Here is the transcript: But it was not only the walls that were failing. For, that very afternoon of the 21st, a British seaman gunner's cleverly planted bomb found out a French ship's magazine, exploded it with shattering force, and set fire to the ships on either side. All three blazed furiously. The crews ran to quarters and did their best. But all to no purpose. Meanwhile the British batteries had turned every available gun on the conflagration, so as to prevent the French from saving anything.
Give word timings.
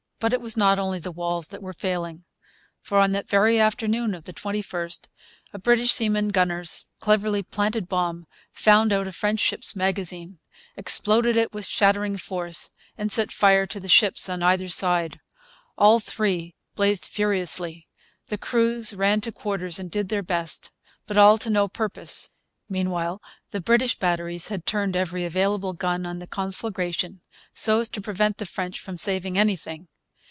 But 0.23 0.33
it 0.33 0.39
was 0.41 0.55
not 0.55 0.77
only 0.77 0.99
the 0.99 1.11
walls 1.11 1.47
that 1.47 1.63
were 1.63 1.73
failing. 1.73 2.25
For, 2.79 3.07
that 3.07 3.27
very 3.27 3.59
afternoon 3.59 4.13
of 4.13 4.25
the 4.25 4.33
21st, 4.33 5.07
a 5.51 5.57
British 5.57 5.91
seaman 5.93 6.29
gunner's 6.29 6.85
cleverly 6.99 7.41
planted 7.41 7.87
bomb 7.87 8.27
found 8.51 8.93
out 8.93 9.07
a 9.07 9.11
French 9.13 9.39
ship's 9.39 9.75
magazine, 9.75 10.37
exploded 10.77 11.37
it 11.37 11.53
with 11.55 11.65
shattering 11.65 12.17
force, 12.17 12.69
and 12.99 13.11
set 13.11 13.31
fire 13.31 13.65
to 13.65 13.79
the 13.79 13.87
ships 13.87 14.29
on 14.29 14.43
either 14.43 14.67
side. 14.67 15.19
All 15.75 15.99
three 15.99 16.53
blazed 16.75 17.03
furiously. 17.07 17.87
The 18.27 18.37
crews 18.37 18.93
ran 18.93 19.21
to 19.21 19.31
quarters 19.31 19.79
and 19.79 19.89
did 19.89 20.09
their 20.09 20.21
best. 20.21 20.71
But 21.07 21.17
all 21.17 21.39
to 21.39 21.49
no 21.49 21.67
purpose. 21.67 22.29
Meanwhile 22.69 23.23
the 23.49 23.59
British 23.59 23.97
batteries 23.97 24.49
had 24.49 24.67
turned 24.67 24.95
every 24.95 25.25
available 25.25 25.73
gun 25.73 26.05
on 26.05 26.19
the 26.19 26.27
conflagration, 26.27 27.21
so 27.55 27.79
as 27.79 27.89
to 27.89 28.01
prevent 28.01 28.37
the 28.37 28.45
French 28.45 28.79
from 28.79 28.99
saving 28.99 29.35
anything. 29.39 29.87